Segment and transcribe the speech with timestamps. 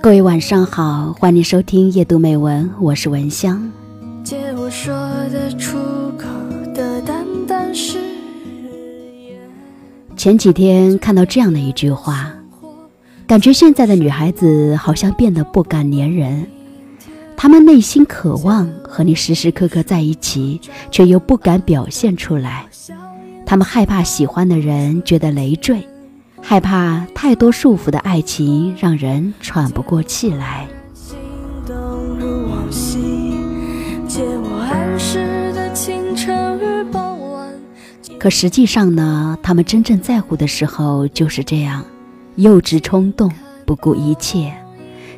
[0.00, 3.70] 各位晚上好，欢迎收听夜读美文，我是文香。
[4.24, 4.92] 借我说
[5.30, 5.78] 得出
[6.18, 6.26] 口
[6.74, 9.38] 的淡淡誓言。
[10.16, 12.32] 前几天看到这样的一句话，
[13.26, 16.46] 感觉现在的女孩子好像变得不敢粘人，
[17.36, 22.66] 她们内心渴望和你时时刻刻在一起，却又不敢表现出来。
[23.44, 25.86] 她们害怕喜欢的人觉得累赘，
[26.40, 30.66] 害怕太多束缚的爱情让人喘不过气来。
[38.18, 41.84] 可实际上呢，他们真正在乎的时候就是这样，
[42.36, 43.30] 幼稚冲动，
[43.66, 44.52] 不顾一切，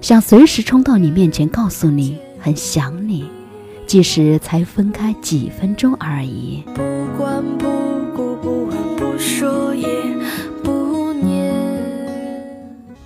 [0.00, 3.28] 想随时冲到你面前告诉你很想你，
[3.86, 6.64] 即使才分开几分钟而已。
[6.74, 6.82] 不
[7.18, 7.83] 管不。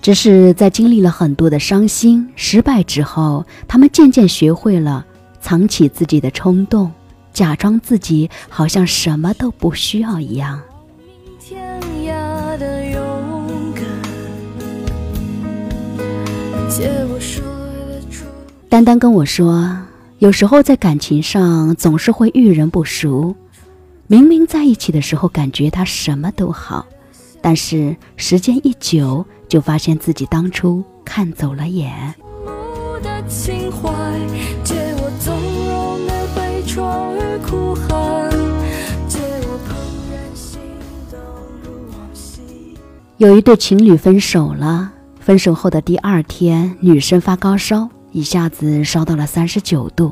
[0.01, 5.05] 只是在经历了很多的伤心失败之后，他们渐渐学会了
[5.39, 6.91] 藏起自己的冲动。
[7.31, 10.59] 假装自己好像什么都不需要一样。
[18.67, 19.77] 丹丹跟我说，
[20.17, 23.35] 有时候在感情上总是会遇人不淑，
[24.11, 26.83] 明明在一起的时候感觉他什么都好，
[27.41, 32.15] 但是时间一久，就发现自己当初看走了眼。
[43.17, 50.11] 有一对情侣分手了，分手后的第二天，女生发高烧，一下子烧到了三十九度。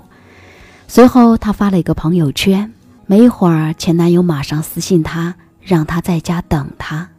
[0.87, 2.71] 随后，她发了一个朋友圈，
[3.09, 7.09] 没一会儿，前男友马上私信她，让她在家等他。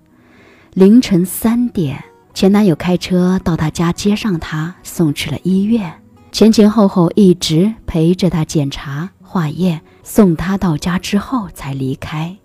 [0.75, 5.91] 凌晨三点，前男友开车到她家接上她，送去了医院，
[6.31, 12.37] 前前后后一直陪着她检查化验，送她到家之后才离开。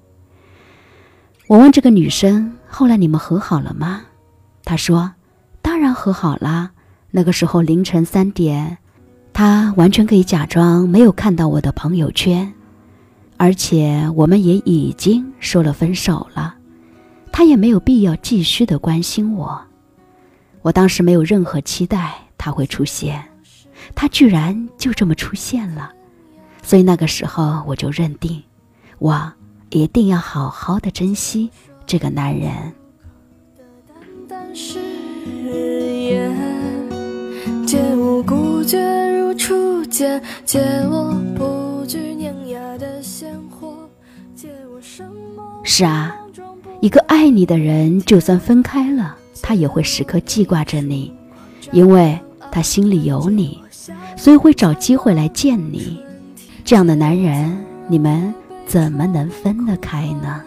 [1.48, 4.04] 我问这个女生：“后来你们和好了吗？”
[4.64, 5.12] 她说
[5.62, 6.72] ：“当然和好啦。
[7.12, 8.78] 那个时候凌晨三点，
[9.34, 12.54] 她完全可以假装没有看到我的朋友圈，
[13.44, 16.56] 而且我们也已经说了分手了，
[17.30, 19.62] 他也没有必要继续的关心我。
[20.62, 23.22] 我当时没有任何期待他会出现，
[23.94, 25.92] 他居然就这么出现了，
[26.62, 28.42] 所以那个时候我就认定，
[29.00, 29.34] 我。”
[29.72, 31.50] 一定要好好的珍惜
[31.88, 32.54] 这个男人。
[37.66, 38.80] 借我不觉
[39.18, 40.60] 如初见，借
[40.92, 41.63] 我不
[45.64, 46.16] 是啊，
[46.82, 51.14] 一个爱你的人，就算分开了，他也会时刻记挂着你，
[51.72, 52.20] 因为
[52.52, 53.60] 他心里有你，
[54.18, 56.04] 所以会找机会来见你。
[56.64, 57.58] 这样的男人，
[57.88, 58.34] 你们。
[58.66, 60.42] 怎么能分得开呢？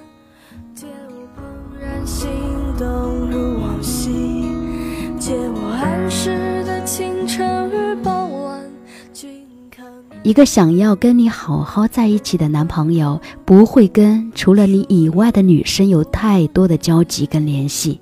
[10.26, 18.00] 一个想要跟你好好在一起的男朋友，不会跟除了你以外的女生有太多的交集跟联系，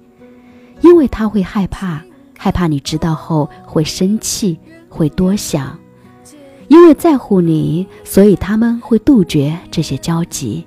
[0.81, 2.03] 因为他会害怕，
[2.39, 4.59] 害怕你知道后会生气，
[4.89, 5.79] 会多想。
[6.69, 10.67] 因为在乎你，所以他们会杜绝这些交集，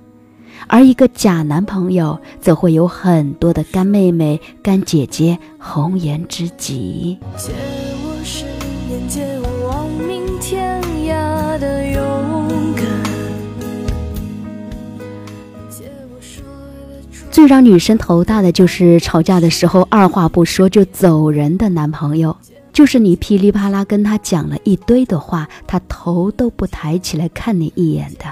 [0.68, 7.18] 而一个假男朋友则会有很多的干妹妹、干姐姐、红颜知己。
[7.35, 7.51] 借
[8.03, 8.45] 我十
[8.88, 10.79] 年，借我望明天
[11.57, 12.85] 的勇敢
[17.31, 22.35] 最让女生头大的就是吵架的时候二话不说就走人的男朋友。
[22.73, 28.25] 就是你噼里啪啦跟他讲了一堆的话，他头都不抬起来看你一眼的。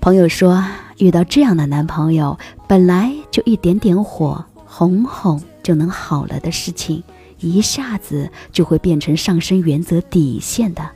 [0.00, 0.64] 朋友说，
[0.98, 7.02] 遇到这样的男朋友，本来就一点点火，哄哄就能好了的事情，
[7.40, 10.88] 一下子就会变成上升原则底线的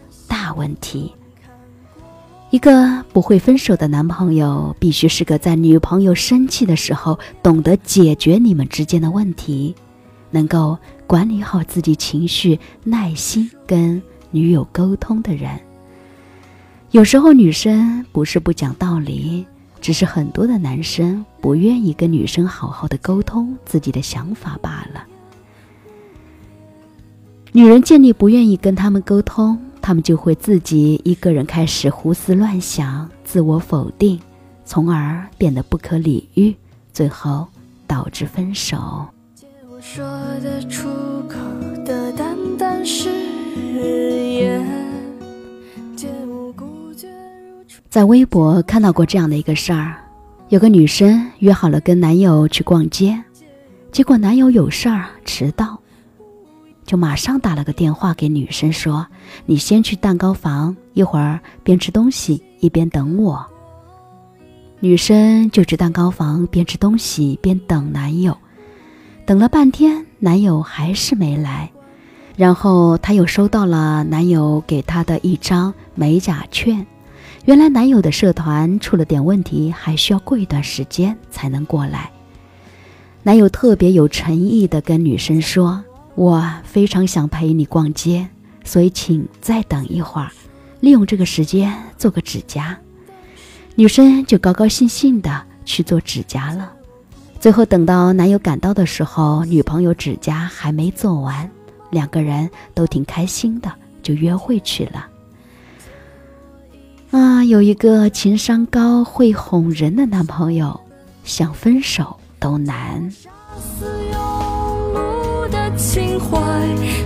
[0.56, 1.12] 问题。
[2.50, 9.74] 一个不会分手的男朋友，必须是个在女朋友生气的时候，懂得解决你们之间的问题。
[10.30, 10.76] 能够
[11.06, 15.58] 管理好自己情绪、耐心跟女友沟通的人，
[16.90, 19.46] 有时候女生不是不讲道理，
[19.80, 25.04] 只是很多的男生不愿意跟女生好好的沟通自己的想法罢了。
[27.52, 34.18] 女人见你不愿意跟他们沟通，他们就会自己一个人开始胡思乱想、自我否定，
[34.64, 36.52] 从而变得不可理喻，
[36.92, 37.46] 最后
[37.86, 39.06] 导致分手。
[47.88, 49.94] 在微博看到过这样的一个事儿，
[50.48, 53.22] 有个女生约好了跟男友去逛街，
[53.92, 55.80] 结果男友有事儿迟到，
[56.86, 59.06] 就马上打了个电话给女生说
[59.44, 63.44] ：“你先去蛋糕房，一会儿边吃东西一边等我。”
[64.78, 68.36] 女生就去蛋糕房边吃东西边等男友，
[69.24, 71.70] 等了半天，男友还是没来，
[72.36, 76.86] 然后她又收到了男友给她的一张美甲券。
[77.46, 82.10] 原来男友的社团出了点问题，还需要过一段时间才能过来。
[83.22, 85.82] 男友特别有诚意的跟女生说
[86.16, 88.26] ：“我非常想陪你逛街，
[88.64, 90.32] 所以请再等一会儿，
[90.80, 92.76] 利用这个时间做个指甲。”
[93.76, 96.72] 女生就高高兴兴的去做指甲了。
[97.38, 101.48] 最后等到男友赶到的时候，女朋友指甲还没做完，
[101.90, 103.70] 两个人都挺开心的，
[104.02, 105.06] 就约会去了。
[107.10, 110.80] 啊，有一个情商高、会哄人的男朋友，
[111.24, 113.12] 想分手都难。
[115.76, 116.38] 情怀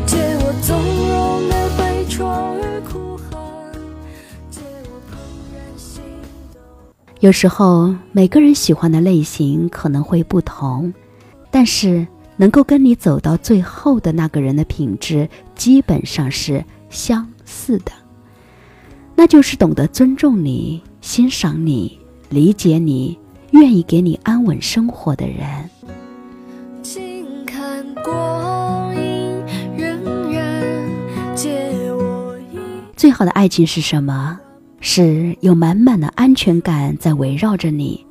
[0.06, 0.78] 借我纵
[1.08, 2.81] 容的悲怆与
[7.19, 10.94] 有时候每个人喜欢的类型可能会不同，
[11.50, 12.06] 但是
[12.37, 17.93] 能够跟你走到最后的那个人的品质基本上是相似的。
[19.14, 21.99] 那就是懂得尊重你、欣赏你、
[22.31, 23.19] 理解你、
[23.50, 25.69] 愿意给你安稳生活的人。
[33.00, 34.38] 最好的爱情是什么？
[34.79, 38.05] 是有满满的安全感在围绕着你，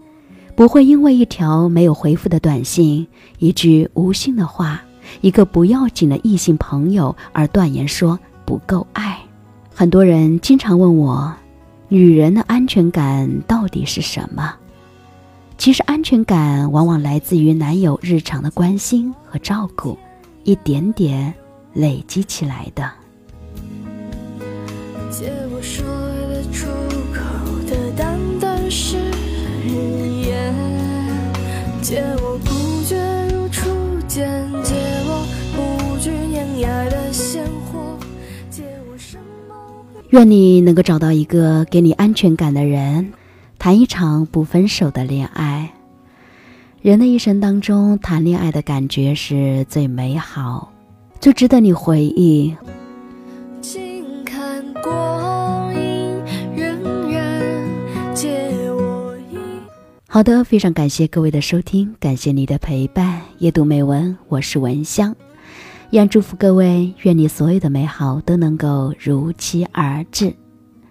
[0.55, 3.07] 不会因为一条没有回复的短信、
[3.37, 4.81] 一句无心的话、
[5.21, 9.15] 一个不要紧的异性朋友而断言说不够爱。
[9.75, 11.31] 很多人经常问我，
[11.87, 14.55] 女人的安全感到底是什么？
[15.59, 19.95] 其实，安全感往往来自于男友日常的关心和照顾，
[20.45, 21.31] 一点点
[21.73, 22.89] 累积起来的。
[25.11, 25.83] 借我说
[26.29, 26.67] 得出
[27.11, 27.19] 口
[27.67, 28.95] 的淡淡誓
[29.65, 30.53] 言，
[31.81, 32.95] 借我不觉
[33.33, 33.69] 如初
[34.07, 34.29] 见，
[34.63, 34.75] 借
[35.07, 35.25] 我
[35.55, 37.97] 不惧碾压的鲜活，
[38.51, 39.17] 借我什
[39.47, 39.55] 么？
[40.11, 43.11] 愿你能够找到一个给你安全感的人，
[43.57, 45.71] 谈一场不分手的恋爱。
[46.81, 50.71] 人的一生当中，谈恋爱的感觉是最美好，
[51.19, 52.55] 最值得你回忆。
[60.11, 63.21] 好的，非常感谢各位的收听，感谢你的陪伴。
[63.37, 65.15] 夜读美文，我是文香。
[65.91, 70.33] 依然祝福各位，愿你所有的美好都能够如期而至。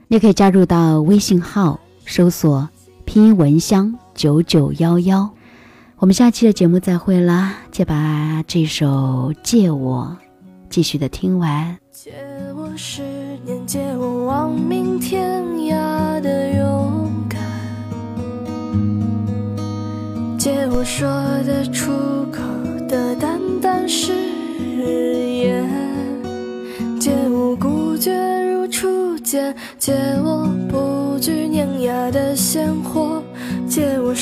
[0.07, 2.69] 你可以加入到微信号，搜索
[3.05, 5.29] 拼音文香九九幺幺。
[5.97, 7.57] 我们下期的节目再会啦！
[7.73, 10.17] 就把这首《借我》
[10.71, 11.77] 继续的听完。
[11.91, 12.13] 借
[12.57, 13.03] 我十
[13.45, 14.18] 年，借我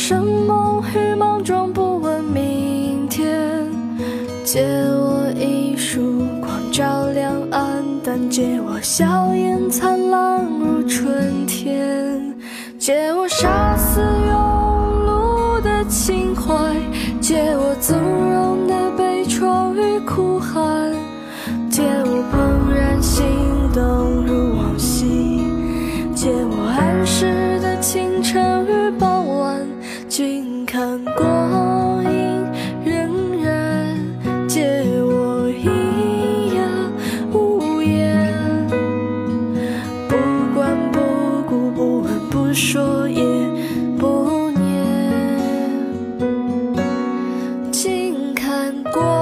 [0.08, 3.28] 生梦与莽撞不问明天，
[4.44, 12.38] 借我一束光照亮暗淡，借我笑颜灿烂如春天，
[12.78, 14.30] 借我杀死庸
[15.08, 16.54] 碌的情怀，
[17.20, 18.35] 借我纵容
[48.84, 49.15] 过。